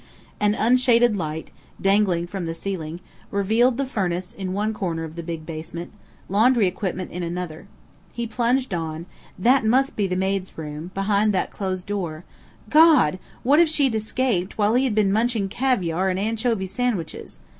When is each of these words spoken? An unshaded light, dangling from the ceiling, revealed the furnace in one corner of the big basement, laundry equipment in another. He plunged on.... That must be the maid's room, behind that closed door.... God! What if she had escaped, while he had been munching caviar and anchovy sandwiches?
An 0.39 0.55
unshaded 0.55 1.15
light, 1.15 1.51
dangling 1.79 2.25
from 2.25 2.47
the 2.47 2.55
ceiling, 2.55 3.01
revealed 3.29 3.77
the 3.77 3.85
furnace 3.85 4.33
in 4.33 4.51
one 4.51 4.73
corner 4.73 5.03
of 5.03 5.15
the 5.15 5.21
big 5.21 5.45
basement, 5.45 5.91
laundry 6.27 6.65
equipment 6.65 7.11
in 7.11 7.21
another. 7.21 7.67
He 8.11 8.25
plunged 8.25 8.73
on.... 8.73 9.05
That 9.37 9.63
must 9.63 9.95
be 9.95 10.07
the 10.07 10.15
maid's 10.15 10.57
room, 10.57 10.89
behind 10.95 11.33
that 11.33 11.51
closed 11.51 11.85
door.... 11.85 12.23
God! 12.71 13.19
What 13.43 13.59
if 13.59 13.69
she 13.69 13.83
had 13.83 13.93
escaped, 13.93 14.57
while 14.57 14.73
he 14.73 14.85
had 14.85 14.95
been 14.95 15.13
munching 15.13 15.49
caviar 15.49 16.09
and 16.09 16.17
anchovy 16.19 16.65
sandwiches? 16.65 17.37